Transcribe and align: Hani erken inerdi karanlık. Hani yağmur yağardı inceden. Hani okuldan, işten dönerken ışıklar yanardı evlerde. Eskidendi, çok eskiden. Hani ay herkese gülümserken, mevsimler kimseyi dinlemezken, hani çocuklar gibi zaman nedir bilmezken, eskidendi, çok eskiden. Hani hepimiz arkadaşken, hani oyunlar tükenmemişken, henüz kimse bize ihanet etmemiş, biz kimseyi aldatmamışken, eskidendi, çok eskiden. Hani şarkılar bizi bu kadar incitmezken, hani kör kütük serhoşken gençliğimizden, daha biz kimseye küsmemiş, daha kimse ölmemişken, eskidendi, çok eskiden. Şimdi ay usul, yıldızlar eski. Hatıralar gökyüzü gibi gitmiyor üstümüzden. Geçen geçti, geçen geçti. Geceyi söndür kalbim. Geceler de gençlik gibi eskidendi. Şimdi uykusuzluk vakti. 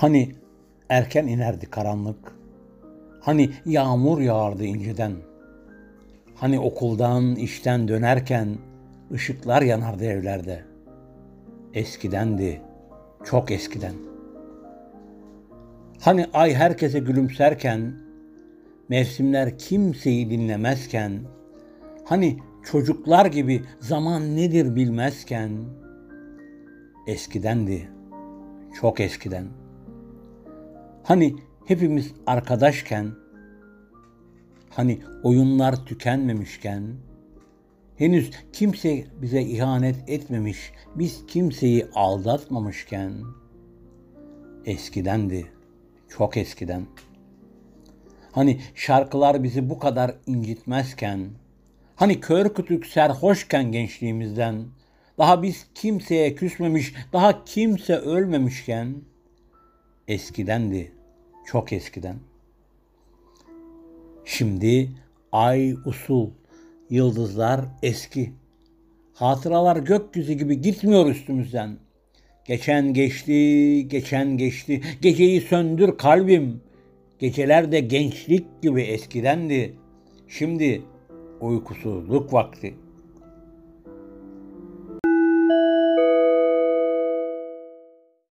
Hani 0.00 0.34
erken 0.88 1.26
inerdi 1.26 1.66
karanlık. 1.70 2.32
Hani 3.20 3.50
yağmur 3.66 4.20
yağardı 4.20 4.64
inceden. 4.64 5.12
Hani 6.34 6.60
okuldan, 6.60 7.36
işten 7.36 7.88
dönerken 7.88 8.48
ışıklar 9.12 9.62
yanardı 9.62 10.04
evlerde. 10.04 10.64
Eskidendi, 11.74 12.62
çok 13.24 13.50
eskiden. 13.50 13.94
Hani 16.00 16.26
ay 16.34 16.54
herkese 16.54 16.98
gülümserken, 16.98 17.92
mevsimler 18.88 19.58
kimseyi 19.58 20.30
dinlemezken, 20.30 21.12
hani 22.04 22.38
çocuklar 22.64 23.26
gibi 23.26 23.62
zaman 23.80 24.36
nedir 24.36 24.76
bilmezken, 24.76 25.50
eskidendi, 27.06 27.88
çok 28.80 29.00
eskiden. 29.00 29.44
Hani 31.10 31.36
hepimiz 31.66 32.12
arkadaşken, 32.26 33.10
hani 34.70 35.00
oyunlar 35.22 35.86
tükenmemişken, 35.86 36.82
henüz 37.96 38.30
kimse 38.52 39.04
bize 39.22 39.42
ihanet 39.42 39.96
etmemiş, 40.06 40.72
biz 40.94 41.26
kimseyi 41.26 41.86
aldatmamışken, 41.94 43.12
eskidendi, 44.64 45.46
çok 46.08 46.36
eskiden. 46.36 46.86
Hani 48.32 48.60
şarkılar 48.74 49.42
bizi 49.42 49.70
bu 49.70 49.78
kadar 49.78 50.14
incitmezken, 50.26 51.28
hani 51.96 52.20
kör 52.20 52.54
kütük 52.54 52.86
serhoşken 52.86 53.72
gençliğimizden, 53.72 54.64
daha 55.18 55.42
biz 55.42 55.66
kimseye 55.74 56.34
küsmemiş, 56.34 56.94
daha 57.12 57.44
kimse 57.44 57.96
ölmemişken, 57.96 58.94
eskidendi, 60.08 60.92
çok 61.52 61.72
eskiden. 61.72 62.16
Şimdi 64.24 64.90
ay 65.32 65.72
usul, 65.84 66.30
yıldızlar 66.90 67.60
eski. 67.82 68.32
Hatıralar 69.14 69.76
gökyüzü 69.76 70.32
gibi 70.32 70.60
gitmiyor 70.60 71.06
üstümüzden. 71.06 71.78
Geçen 72.44 72.94
geçti, 72.94 73.88
geçen 73.88 74.36
geçti. 74.36 74.80
Geceyi 75.02 75.40
söndür 75.40 75.98
kalbim. 75.98 76.60
Geceler 77.18 77.72
de 77.72 77.80
gençlik 77.80 78.62
gibi 78.62 78.82
eskidendi. 78.82 79.74
Şimdi 80.28 80.82
uykusuzluk 81.40 82.32
vakti. 82.32 82.74